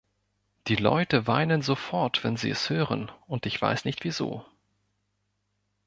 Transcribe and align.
Die 0.65 0.77
Leute 0.77 1.27
weinen 1.27 1.61
sofort, 1.61 2.23
wenn 2.23 2.35
sie 2.35 2.49
es 2.49 2.71
hören, 2.71 3.11
und 3.27 3.45
ich 3.45 3.61
weiß 3.61 3.85
nicht, 3.85 4.03
wieso. 4.03 4.43